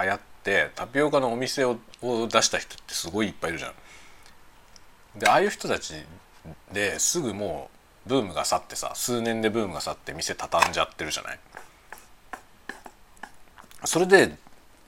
[0.00, 3.72] 流行ってタピオカのお店を出した人ってすごいいっぱいいるじゃん。
[5.18, 5.94] でああいう人たち
[6.72, 7.70] ですぐも
[8.06, 11.38] うブームが去ってさ数年でブームが去って店畳んじゃってるじゃない？
[13.84, 14.36] それで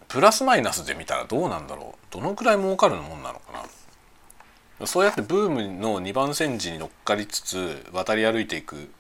[0.08, 2.14] プラスマイナスで見たらどうなんだろう？
[2.14, 3.52] どのくらい儲かるもんなのか
[4.78, 4.86] な？
[4.86, 8.90] そうやってブームの2番煎じに乗っかりつつ渡り歩いていく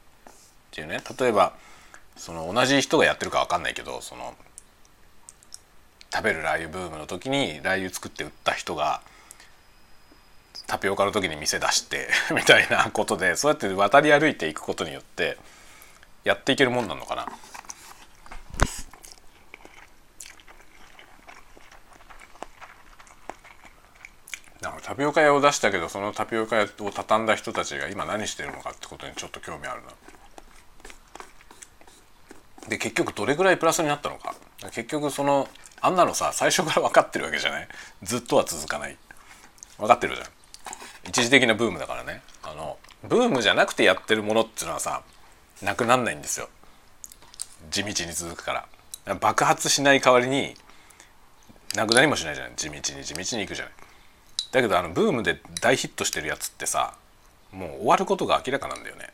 [0.70, 1.54] っていうね例えば
[2.16, 4.34] その同じ人がやってるか分かんないけどその
[6.12, 9.00] 食べるラー油ブームの時にラー油作って売った人が
[10.66, 15.36] タピオカの時に店出して みたいなことでそうやって渡り歩いていくことによって
[16.22, 17.26] やっていけるもんなのかな。
[24.60, 29.88] なんかタピオカ屋を出したけどそのタピオカ屋を畳んだ人たちが今何してるのかってことにちょっと興味あるな。
[32.70, 34.34] で結局どれぐらいプラスになったのか。
[34.72, 35.48] 結局その
[35.82, 37.68] あんなのさ最初から分かってるわけじゃない？
[38.02, 38.96] ずっとは続かない。
[39.76, 40.28] 分かってるじゃん。
[41.08, 42.22] 一時的なブームだからね。
[42.42, 45.02] あのブームじゃなくてやってるものっていうのはさ
[45.62, 46.48] なくなんないんですよ。
[47.70, 48.66] 地道に続くか
[49.06, 49.14] ら。
[49.16, 50.54] 爆発しない代わりに
[51.74, 52.52] なくなりもしないじゃない？
[52.54, 53.74] 地道に地道にいくじゃない？
[54.52, 56.94] だけどあのブームで大ヒットしてるやつってさ
[57.50, 59.08] もう終わることが明らかなんだよね。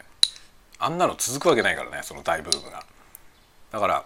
[0.79, 2.85] あんなの続くわけないからねその大ブームが。
[3.71, 4.05] だから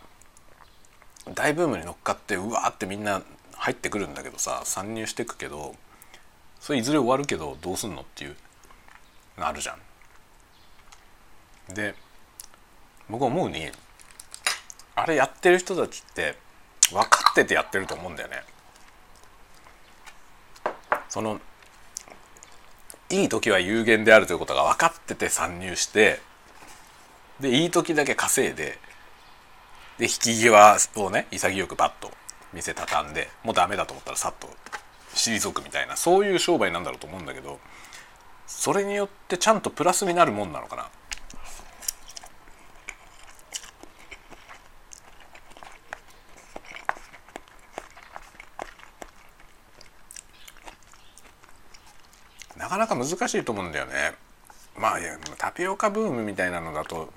[1.35, 3.23] 大ブームに乗っかってうわーってみんな
[3.55, 5.75] 入ってくるんだけどさ参入してくけど
[6.61, 8.37] それいずれ終わるけどどうすんのっていう
[9.39, 11.75] のあるじゃん。
[11.75, 11.95] で
[13.09, 13.71] 僕思うに
[14.95, 16.37] あれやってる人たちって
[16.91, 18.43] 分かっててやってると思うんだよね。
[21.09, 21.41] その
[23.09, 26.21] いい時は有限であるということが分かってて参入して
[27.41, 28.79] でいい時だけ稼いで
[30.01, 32.11] で引き際をね潔くバッと
[32.55, 34.49] 店畳んでもうダメだと思ったらさっと
[35.15, 37.61] 退くみたいなそういう商売なんだろうと思うんだけど
[38.47, 40.89] それによってちゃんとプラスになるもんなのかな。
[52.57, 54.15] なかなか難しいと思うんだよね。
[54.77, 57.13] まあいやタピオカブームみたいなのだと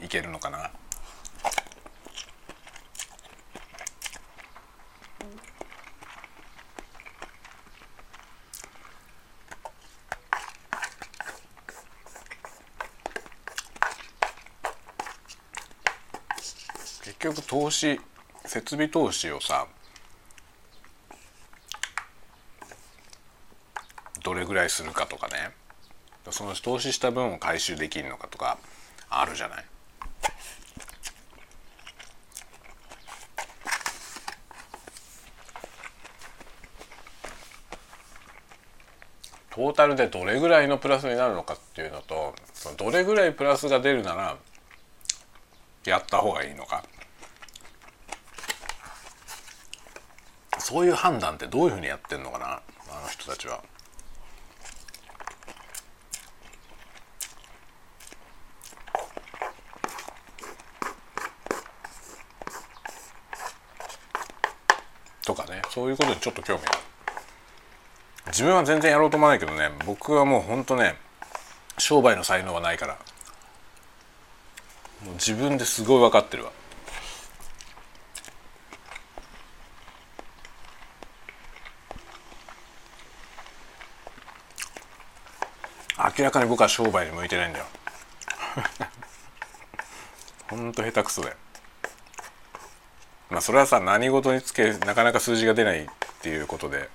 [0.00, 0.70] いけるのかな。
[17.26, 18.00] 局投資
[18.44, 19.66] 設備投資をさ
[24.22, 25.50] どれぐらいするかとかね
[26.30, 28.58] その投資した分を回収できるのかとか
[29.10, 29.64] あるじゃない。
[39.50, 42.34] トータルでどれぐらいのプラスになるのかっていうのと
[42.76, 44.36] どれぐらいプラスが出るなら
[45.86, 46.84] やった方がいいのか
[50.66, 52.60] そういう判断ってどういうふうにやってんのかなあ
[53.00, 53.62] の人たちは。
[65.24, 66.78] とかねそういうことにちょっと興味ある。
[68.26, 70.96] 自分は全然やろうと思わないけどね僕はもうほんとね
[71.78, 72.98] 商売の才能はないから。
[75.04, 76.50] もう自分ですごい分かってるわ。
[86.18, 87.66] 明らかに僕は商売に向いてないんだよ。
[90.48, 91.36] ほんと下手くそで。
[93.28, 95.88] まあそれはさ何事につけなかなか数字が出ないっ
[96.22, 96.88] ていうことで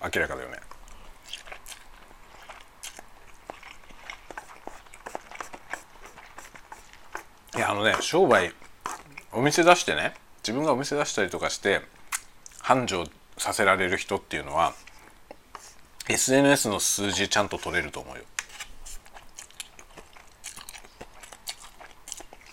[0.00, 0.58] 明らかだよね。
[7.56, 8.52] いやあのね商売
[9.30, 11.82] お店出してね自分がお店出したりとかして
[12.60, 13.04] 繁盛
[13.36, 14.74] させられる人っていうのは
[16.08, 18.22] SNS の数字ちゃんと取れると思うよ。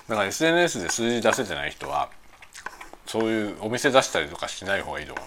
[0.08, 2.10] だから SNS で数字出せてない人は
[3.06, 5.26] そういうお店出したりとかしない方がいいと思う。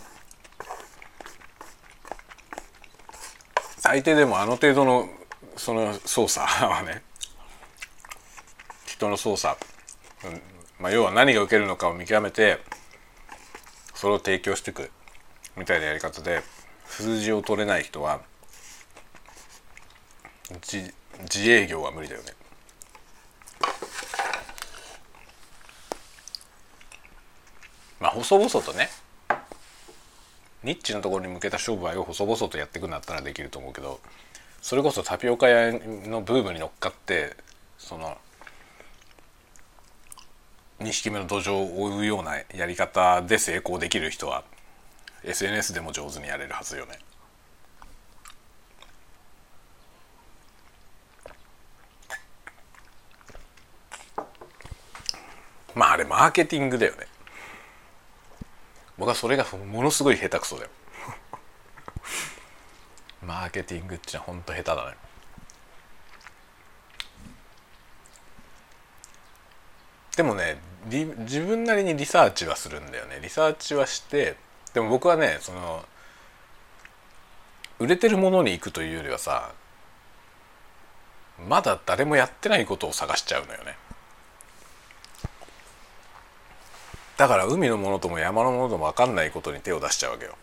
[3.78, 5.08] 最低でもあの程度の
[5.56, 7.02] その操作はね
[8.87, 9.56] 人の操作、
[10.24, 10.40] うん
[10.78, 12.58] まあ、要は何が受けるのかを見極めて
[13.94, 14.90] それを提供していく
[15.56, 16.42] みたいなやり方で
[16.96, 18.20] 数字を取れない人は
[20.62, 22.33] 自自営業は無理だよね。
[27.98, 28.90] まあ細々とね
[30.62, 33.98] ニッチなところに向けた商売を細々とやっていくんだったらできると思うけど
[34.62, 37.37] それこそタピオカ屋のブームに乗っかって
[37.76, 38.16] その
[40.78, 44.44] 2匹目の土壌を追うようなやり方で成功できる人は
[45.24, 46.98] SNS でも上手にやれるはずよね。
[55.74, 57.06] まああれマーケティングだよね。
[58.96, 60.70] 僕はそれがものすごい下手くそだよ。
[63.26, 64.96] マーケティングってのはほんと下手だね。
[70.16, 74.37] でもね自分なりにリサーチはするんだよねリサーチはして
[74.74, 75.84] でも僕はねその
[77.78, 79.52] 売れてるものに行くというよりはさ
[81.48, 83.76] まだ誰もやってないことを探しちゃうのよね。
[87.16, 90.37] だから海のものとも山のものとも分かんないことに手を出しちゃうわけよ。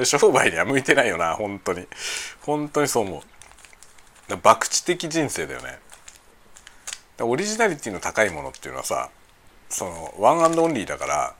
[0.04, 1.86] 商売には向いてないよな本当に。
[2.40, 4.36] 本当にそう思う。
[4.36, 5.78] 博打的人生だよね。
[7.20, 9.10] オリジナリティの高いものっていうのはさ
[9.68, 11.34] そのワンアンドオンリーだから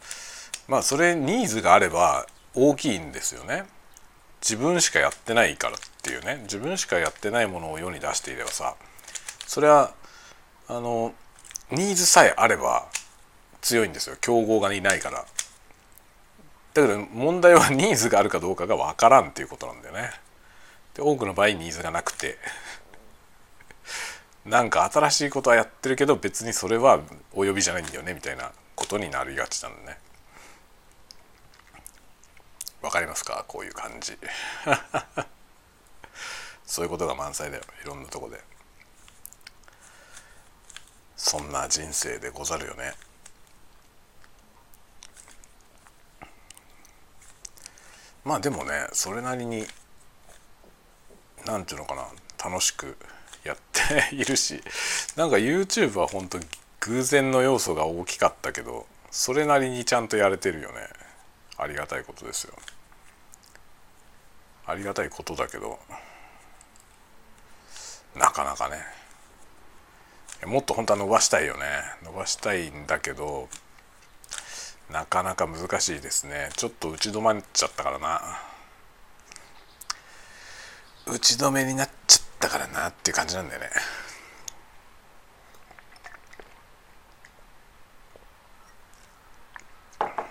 [0.73, 3.65] まあそれニーズがあれば大きいんですよね。
[4.41, 6.39] 自分しかやってないからっていうね。
[6.45, 8.75] 自分しかやってないものを世に出していればさ。
[9.47, 9.93] それは
[10.69, 11.13] あの
[11.71, 12.87] ニーズさえあれば
[13.61, 14.17] 強いんですよ。
[14.23, 15.19] 競合がいないから。
[15.19, 15.27] だ
[16.73, 20.11] けど問題はニーズがあるかどうかが分からんっていうことなんだよね。
[20.95, 22.39] で多くの場合ニーズがなくて。
[24.47, 27.01] なんか新しいことはやってるけど別にそれは
[27.35, 29.99] お呼びじゃないんだよねみたいなことになりがちなのね。
[32.83, 33.45] わかりますか？
[33.49, 34.19] こういう感じ。
[36.67, 37.63] そういうことが満載だよ。
[37.83, 38.43] いろんなとこで。
[41.17, 42.95] そんな人生でござるよね。
[48.25, 49.67] まあでもねそれなりに
[51.45, 52.07] なんていうのかな？
[52.45, 52.97] 楽しく
[53.45, 54.63] やって いるし
[55.17, 56.41] なんか YouTube は本当
[56.81, 60.89] 偶然の要素が大きかったけどそれなりにちゃんとやれてるよね。
[61.59, 62.55] ありがたいことですよ。
[64.67, 65.79] ありがたいことだけど
[68.17, 68.77] なかなかね。
[70.47, 71.63] もっと本当は伸ばしたいよね。
[72.03, 73.49] 伸ばしたいんだけど
[74.91, 76.51] なかなか難しいですね。
[76.57, 78.21] ちょっと打ち止まっちゃったからな。
[81.07, 83.71] 打ち止めになっちゃったからなっていう感じなんだよね。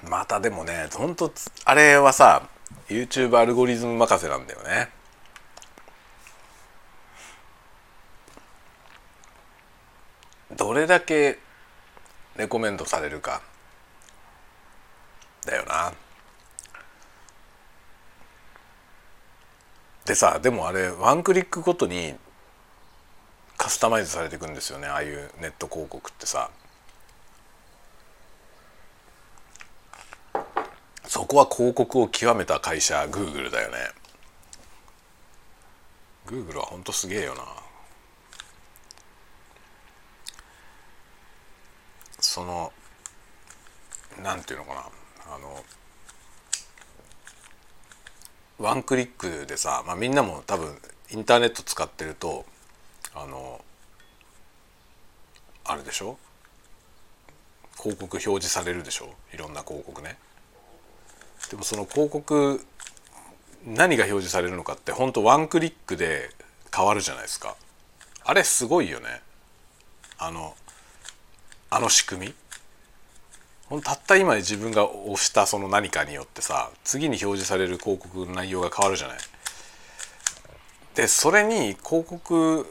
[0.10, 1.32] またでもねほんと
[1.66, 2.48] あれはさ
[2.88, 4.90] YouTube アルゴリズム任せなんだよね。
[10.56, 11.40] どれだけ
[12.36, 13.42] レコメンドされるか。
[15.46, 15.94] だよな。
[20.06, 22.16] でさでもあれワンクリックごとに
[23.58, 24.88] カスタマイズされていくんですよね。
[24.88, 26.50] ああいうネット広告ってさ。
[31.12, 33.78] そこは広告を極めた会社グーグルだよね。
[36.26, 37.44] グーグルはほんとすげえよな。
[42.18, 42.72] その
[44.24, 45.36] なんていうのかな。
[45.36, 45.66] あの
[48.60, 50.78] ワンクリックでさ、まあ、みんなも多分
[51.10, 52.46] インターネット使ってると
[53.14, 53.60] あの
[55.66, 56.18] あるでしょ？
[57.76, 59.14] 広告表示されるでしょ？
[59.34, 60.18] いろんな広告ね。
[61.52, 62.66] でもその広告
[63.68, 66.30] 何が表示されるのかって本当ワンクリックで
[66.74, 67.58] 変わるじゃないですか。
[68.24, 69.22] あれすごいよね。
[70.18, 70.56] あの
[71.70, 72.34] あの仕組み。
[73.68, 79.18] ほんたった今自分が押したその何かによってさ次に表示される広告の内容が変わるじゃない。
[80.96, 82.66] でそれに広告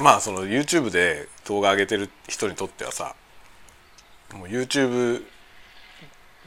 [0.00, 3.16] まあその YouTube で動画上げてる人にとってはさ
[4.32, 5.24] もう YouTube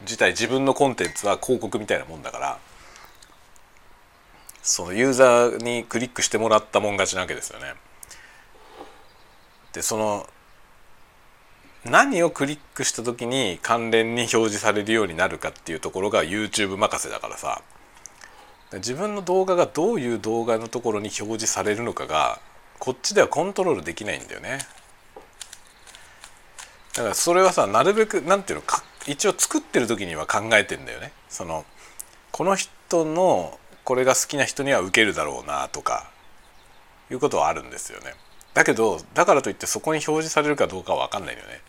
[0.03, 2.59] 自体自分のコンテンツは広告みたいなもんだから
[4.61, 7.73] そのユーザーにクリックしてもらったもん勝ちなわけですよね。
[9.73, 10.25] でその
[11.83, 17.61] 何をクリックした時に関連に表示されるようになるかっていうところが YouTube 任せだからさ
[18.75, 22.39] 自分の動画がどういう動画のところに表示されるのかが
[22.79, 24.59] こっちではコントロールできないんだよね
[26.95, 31.11] だからそれはさなるべくなんていうのか一応作ってる時には考えてんだよね。
[31.29, 31.65] その
[32.31, 36.09] この人のこれが好きな人には受けるだろうなとか
[37.11, 38.13] いうことはあるんですよね。
[38.53, 41.61] だけどだからといってそこに表示されるかどうかは分かんないよね。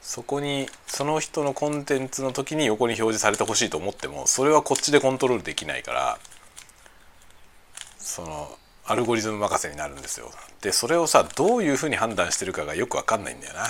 [0.00, 6.18] そこにその人のコンテンツの時に横に表示されてほしいと思ってもそれはこっちでコントロールできないから
[7.98, 10.30] そのアルゴリズム任せになるんですよ。
[10.60, 13.66] でそれをさどういうふうに判断してるかがよく分かんないんだよな。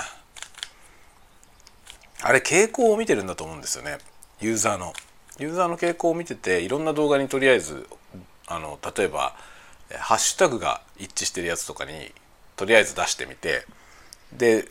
[2.23, 3.99] あれ傾向を見てるんだと思うんですよね。
[4.41, 4.93] ユーザーの。
[5.39, 7.87] ユーザーの傾向を見てていろんな動画にとりあえず
[8.47, 9.35] あの例えば
[9.99, 12.13] ハッシュタグが一致してるやつとかに
[12.55, 13.67] とりあえず出してみて
[14.33, 14.69] で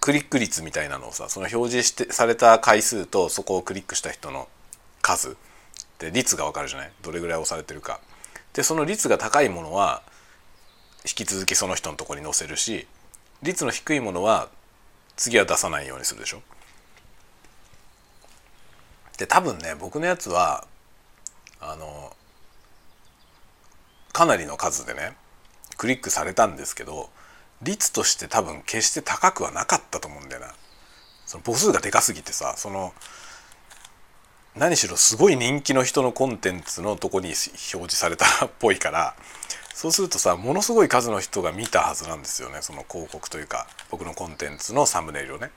[0.00, 4.48] クリック率みたいなのをさその表示してされた回数とそこをクリックした人の
[5.02, 5.36] 数。
[5.98, 6.92] で率が分かるじゃない？
[7.02, 8.00] どれぐらい押されてるか。
[8.52, 10.02] でその率が高いものは
[11.04, 12.86] 引き続きその人のとこに載せるし
[13.42, 14.48] 率の低いものは
[15.20, 16.40] 次は出さないようにするでしょ。
[19.18, 20.66] で多分ね僕のやつは
[21.60, 22.16] あの
[24.14, 25.14] かなりの数でね
[25.76, 27.10] クリックされたんですけど
[27.60, 30.54] 率として多分決して高くはなかったと思うんだよな。
[31.26, 32.94] その母数がでかすぎてさその
[34.60, 39.16] 何しろすごい人気の人のコンテンツのとこに表示されたっぽいから
[39.72, 45.50] そうするとさものすごい数の人が見たはずなんですよねその広告というか僕のコンテンツのサムネイルをね。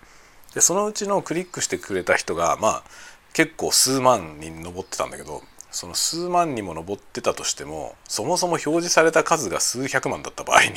[0.53, 2.83] でそのうちのクリックしてくれた人がまあ
[3.33, 10.71] 結構数万に上ってたんだけどその数万にも上ってたとしてもそもそも表示された数が数百万だった場合に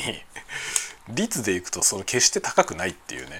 [1.07, 3.39] 率でいくとその決して高くないっていうね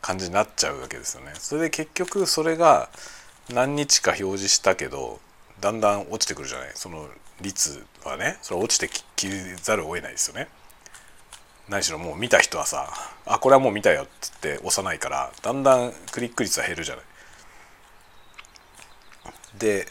[0.00, 1.32] 感じになっちゃうわけですよね。
[1.34, 2.88] それで結局それが
[3.50, 5.20] 何日か表示したけど
[5.60, 6.70] だんだん落ちてくるじゃない？
[6.74, 7.08] その
[7.40, 9.28] 率はねそれ落ちてき
[9.62, 10.48] ざるを得ないですよね。
[11.68, 12.88] 何しろもう見た人はさ
[13.26, 17.04] 「あこれはもう見たよ」っつって押さないからだんだんクリック率は減るじゃない。
[19.58, 19.86] で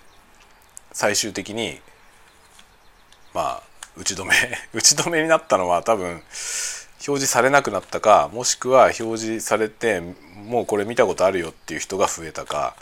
[0.94, 1.80] 最終的に
[3.34, 3.64] まあ
[3.96, 4.34] 打ち止め
[4.74, 6.24] 打ち止めになったのは多分表
[7.04, 10.02] 示されなくなったかもしくは表示されて
[10.36, 12.76] もうこれ見たことあるよっていう人が増えたか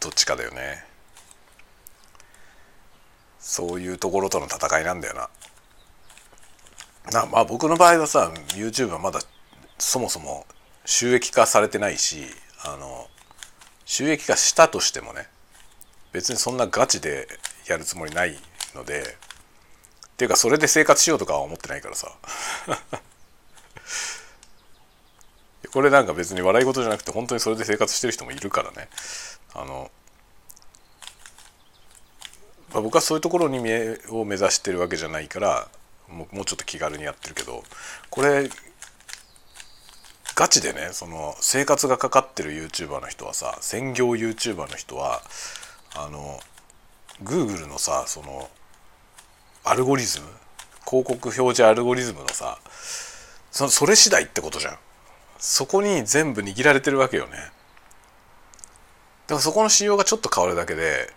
[0.00, 0.84] どっちかだよね。
[3.38, 5.28] そういうところとの戦いなんだよな。
[7.12, 9.20] なまあ僕の場合はさ YouTube はまだ
[9.78, 10.46] そもそも
[10.84, 12.24] 収益化されてないし
[12.64, 13.08] あの
[13.84, 15.28] 収益化したとしてもね
[16.12, 17.28] 別にそんなガチで
[17.68, 18.36] やるつもりない
[18.74, 19.04] のでっ
[20.16, 22.10] ていうかそれで生活しようとかは思ってないからさ。
[25.72, 28.88] これなんか別に笑い事じゃなくて本当にそれで生活してる人もいるからね。
[29.54, 29.90] あの、
[32.72, 35.68] まあ、僕はそういうところに目を目指してるわけじゃないから
[36.08, 37.62] もうもうちょっと気軽にやってるけど
[38.10, 38.48] これ
[40.34, 45.22] ガチでねその生活がかかってる YouTuber の人はさ専業 YouTuber の人は
[45.96, 46.38] あの
[47.22, 48.48] Google のさその
[49.64, 50.26] アルゴリズム
[50.86, 52.58] 広告表示アルゴリズムのさ
[53.50, 54.78] そそれ次第ってことじゃん。
[55.38, 57.38] そこに全部握られてるわけよね。
[59.28, 61.12] からそこの仕様がちょっと変わるだけで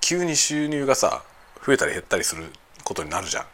[0.00, 1.22] 急に収入がさ
[1.64, 2.44] 増えたり減ったりする
[2.84, 3.44] ことになるじゃん。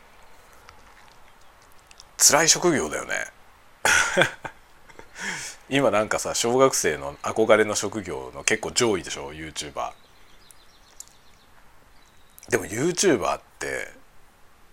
[2.18, 3.26] 辛い職業だよね。
[5.68, 9.92] 今なんかさ小学生の憧れの職業の結構上位でしょ YouTuber
[12.48, 13.92] でも YouTuber って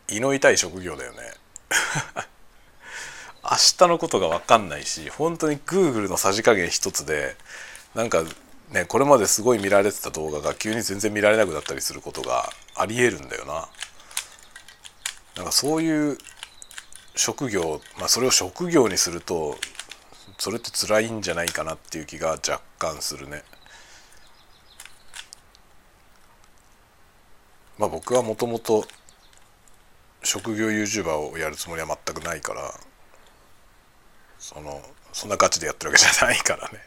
[0.08, 1.34] 胃の痛い職業だよね。
[3.44, 7.36] 明日のことが分かんないし本当に Google のさじ加減一つで
[7.94, 8.24] なんか
[8.72, 13.70] ねこれまですごい見られてた動画が急に全然見られなくなったりすることがありえるんだよな。
[15.36, 16.18] なんかそういう
[17.16, 19.58] 職業、まあ、それを職業にすると
[20.38, 23.44] それって辛いんじゃないかなっていう気が若干するね。
[27.78, 28.86] まあ僕はもともと
[30.24, 32.74] 職業 YouTuber をやるつもりは全くないから
[34.40, 36.80] そのそんなガチでやってるわけじゃないからね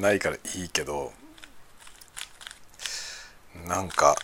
[0.00, 1.12] ないからいいけど
[3.66, 4.16] なんか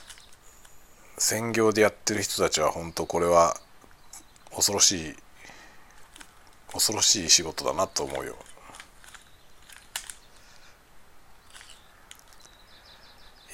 [1.18, 3.56] 専業でやってる人たちは本当これは
[4.54, 5.14] 恐ろしい
[6.72, 8.36] 恐ろしい仕事だなと思うよ。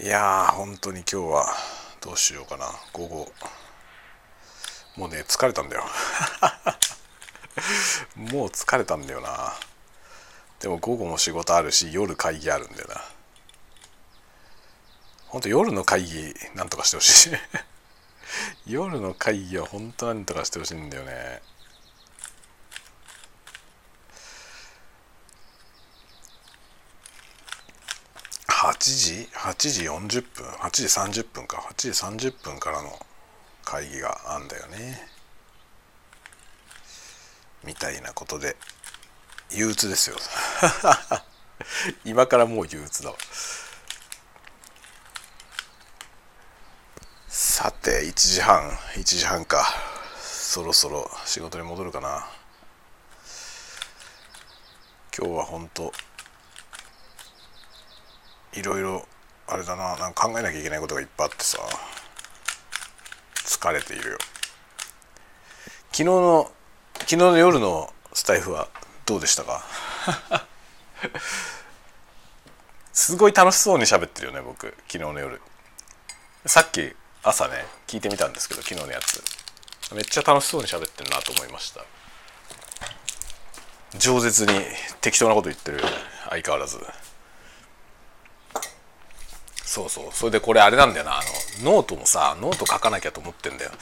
[0.01, 1.47] いやー本当に今日は
[2.01, 2.67] どうしようかな。
[2.93, 3.33] 午後。
[4.97, 5.85] もうね疲れたんだよ。
[8.17, 9.55] もう疲れたんだよな。
[10.65, 12.95] でも午後も仕事あるし夜会議あるんだよな。
[15.27, 17.33] ほんと夜の会議なんとかしてほしい。
[18.73, 21.43] 夜の会議は本当なんとかしてほしいんだよね。
[28.49, 31.59] 8時？8時40分？8時30分か。
[31.59, 33.07] 8時30分からの
[33.67, 35.11] 会議があんだよね。
[37.65, 38.57] みたいなことで。
[39.55, 40.17] 憂鬱ですよ。
[42.05, 43.17] 今からもう憂鬱だわ。
[47.29, 49.65] さて1時半1時半か。
[50.21, 52.29] そろそろ仕事に戻るかな。
[55.17, 55.93] 今日は本当
[58.53, 59.07] いろいろ
[59.47, 59.97] あれだな。
[59.97, 61.59] なんか考えなきゃいけないことがいっぱいあってさ。
[63.45, 64.19] 疲れているよ。
[65.93, 66.51] 昨日の
[66.99, 68.69] 昨日の夜のスタイフは
[69.07, 69.63] どうでしたか？
[72.93, 74.75] すごい楽しそうに喋ってるよね僕。
[74.89, 75.41] 昨日の夜。
[76.47, 79.23] さっき朝ね聞いてみたんですけど昨日のやつ。
[79.95, 81.85] めっちゃ楽しそうに喋ってるなと思いました。
[83.99, 84.65] 饒舌に
[85.01, 85.91] 適当なこと言ってるよね。
[86.31, 86.81] 相変わらず。
[89.65, 90.13] そうそう。
[90.13, 91.19] それでこれあれなんだよな。
[91.19, 91.23] あ
[91.63, 93.73] のノートもさノート書かなきゃと思ってんだよ。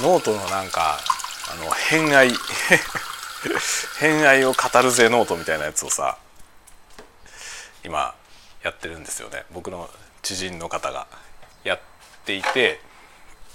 [0.00, 0.98] ノートのなんか
[1.50, 2.32] あの偏愛。
[3.98, 6.18] 偏愛を語るぜノートみたいなやつをさ
[7.84, 8.14] 今
[8.62, 9.44] やってるんですよね。
[9.50, 9.88] 僕の
[10.22, 11.06] 知人の方が
[11.64, 11.80] やっ
[12.26, 12.80] ていて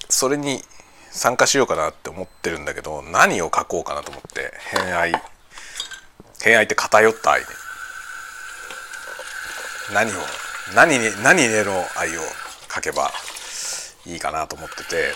[0.09, 0.63] それに
[1.11, 5.13] 参加しようかなって思ってるんだけど何を書こうかなと思って偏愛
[6.41, 7.47] 偏愛って偏った愛ね。
[9.93, 10.15] 何を
[10.73, 12.21] 何に何への愛を
[12.73, 13.11] 書けば
[14.05, 15.13] いいかなと思ってて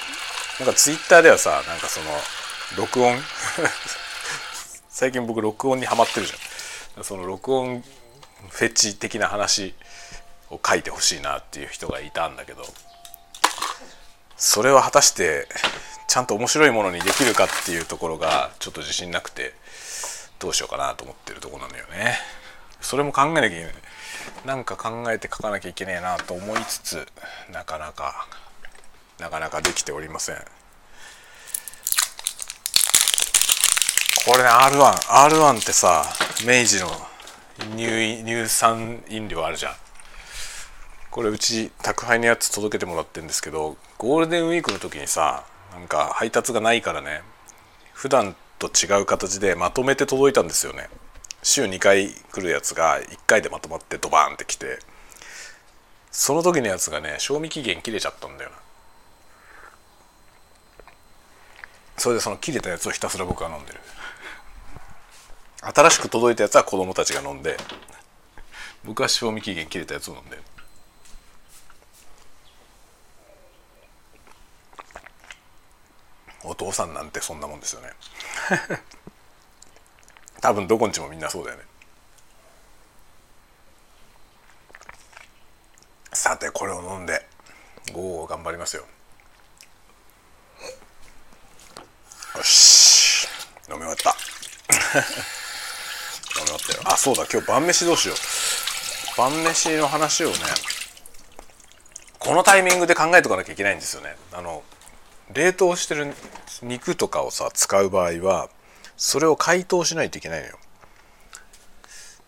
[0.59, 2.11] なんかツイッターではさなんかその
[2.77, 3.17] 録音？
[4.99, 7.03] 最近僕録音にはまってるじゃん。
[7.05, 7.81] その録音
[8.49, 9.73] フェチ的な話
[10.51, 12.65] を書いてほしいなっていう人がいたんだけど。
[14.35, 15.47] それは果たして
[16.09, 19.53] ちゃんと面白いものにできるかっていうところがちょっと自信なくて
[20.37, 22.17] どうしようかなと思ってるとこなんだよね。
[22.81, 23.73] それも考えなきゃいけない。
[24.43, 27.07] なんか考えて書かなきゃいけねえなと思いつつ
[27.53, 28.27] なかなか
[29.17, 30.35] なかなかできておりません。
[34.25, 34.93] これね R1R1
[35.29, 36.03] R1 ってさ
[36.45, 36.89] 明治の
[37.75, 39.73] 乳乳酸飲料あるじゃん。
[41.11, 45.43] これうち宅配のやつ届けてもらってるんですけどゴールデンウィークの時にさ
[45.73, 47.21] なんか配達がないからね
[47.93, 50.89] 普段と違う形でまとめて届いたんですよね。
[51.41, 54.79] 週2回来るやつが1回でまとまってドバーンってきて。
[56.11, 58.55] その時のやつがね賞味期限切れちゃったんだよな。
[61.97, 63.79] それでその切れたやつをひたすら僕は飲んでる。
[65.61, 67.57] 新しく届いたやつは子供たちが飲んで
[68.83, 70.37] 僕は賞味期限切れたやつを飲んで。
[70.37, 70.43] る
[76.43, 77.91] お父さんなんてそんなもんですよね。
[80.41, 81.65] 多分どこんちもみんなそうだよね。
[86.13, 87.27] さてこれを飲んで
[87.91, 88.85] 午後頑張りますよ。
[92.35, 93.27] よし。
[93.69, 94.15] 飲み終わった
[96.39, 96.81] 飲み終わったよ。
[96.85, 98.17] あそうだ今日晩飯どうしよう。
[99.17, 100.35] 晩飯の話をね
[102.19, 104.15] このタイミングで考えとかなきゃいけないんですよね。
[104.33, 104.63] あの
[105.33, 106.13] 冷凍してる
[106.63, 108.49] 肉とかをさ使う場合は
[108.97, 110.57] それを解凍しないといけないのよ。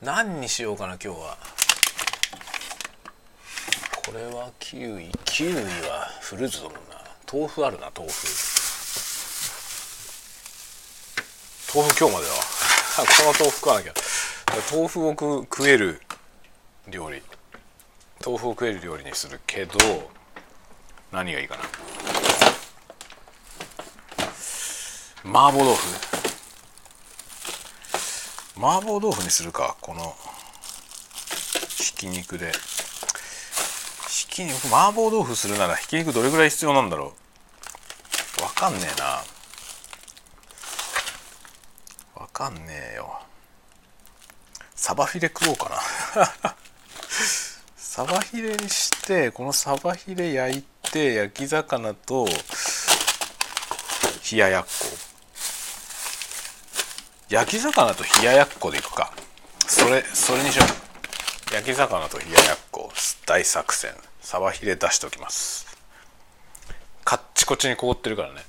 [0.01, 1.37] 何にしようかな今日は。
[4.05, 5.11] これはキウイ。
[5.25, 6.79] キウイはフルーツだもんな。
[7.31, 8.27] 豆腐あるな豆腐。
[11.73, 12.50] 豆腐今日までだわ
[12.93, 13.93] この豆腐食わなきゃ。
[14.69, 16.01] 豆腐を食える
[16.89, 17.21] 料理。
[18.23, 20.11] 豆腐を食える料理にするけど
[21.11, 21.63] 何がいいかな。
[25.23, 25.81] 麻婆豆腐？
[28.57, 29.77] 麻婆豆腐にするか。
[29.79, 30.13] この
[31.69, 32.51] ひき肉で。
[34.09, 34.67] ひき肉？
[34.67, 37.13] 麻婆豆腐するならひき肉どれぐらい必要なんだろ
[38.39, 38.43] う。
[38.43, 39.23] わかんねえな
[42.15, 42.61] わかんね
[42.93, 43.21] えよ。
[44.73, 45.69] サバフィレ食おうか
[46.15, 46.55] な。
[47.77, 52.27] サバヒレにしてこのサバヒレ焼いて焼き魚と
[54.31, 54.69] 冷ややっこ。
[57.29, 59.13] 焼き魚と冷ややっこでいくか。
[59.67, 61.53] それそれにしよう。
[61.53, 62.91] 焼き魚と冷ややっこ。
[63.27, 63.95] 大作戦。
[64.19, 65.67] サバヒレ出しておきます。
[67.03, 68.43] カッチコチに凍ってるからね。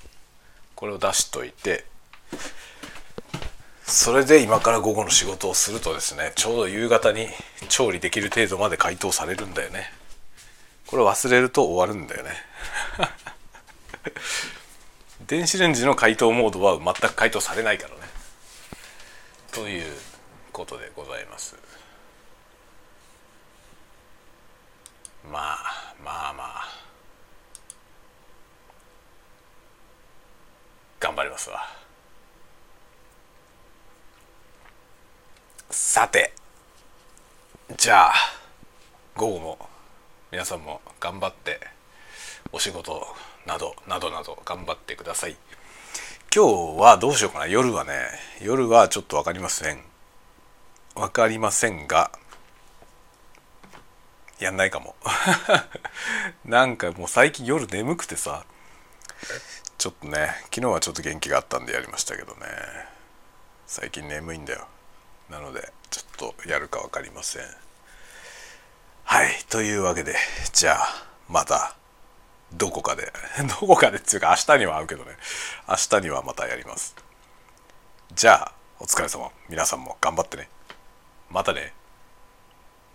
[0.77, 1.85] これを出しといて。
[3.85, 7.27] それで今から午後の仕事をするとですねちょうど夕方に
[7.69, 9.93] 調理できる程度まで解凍されるんだよね。
[10.87, 12.31] これ忘れると終わるんだよね。
[15.27, 18.01] 電子レンジの解凍モードは全く解凍されないからね。
[19.53, 19.97] という
[20.53, 21.57] ことでございます。
[25.25, 26.69] まあまあまあ。
[31.01, 31.82] 頑張りますわ。
[35.73, 36.35] さて
[37.79, 38.13] じゃあ
[39.17, 39.59] 午後も
[40.31, 41.61] 皆さんも頑張って
[42.53, 43.07] お仕事
[43.47, 45.37] などなどなど頑張ってください。
[46.35, 47.47] 今日はどうしようかな。
[47.47, 47.93] 夜はね
[48.43, 49.79] 夜はちょっと分かりません。
[50.95, 52.13] 分かりませんが
[54.41, 54.95] やんないかも。
[56.45, 58.45] なんかもう最近夜眠くてさ
[59.79, 62.47] ちょっとね昨日はちょっと元気があったんでやりましたけどね。
[63.67, 64.69] 最近眠いんだよ。
[65.31, 67.43] なのでちょっとやるか分かりません。
[69.05, 70.15] はいというわけで
[70.53, 71.77] じゃあまた
[72.53, 73.13] どこかで
[73.61, 75.17] どこかでっていうか明日には会うけどね。
[75.69, 76.95] 明日にはまたやります。
[78.15, 79.31] じゃあお疲れ様。
[79.49, 80.49] 皆さんも頑張ってね。
[81.31, 81.73] またね。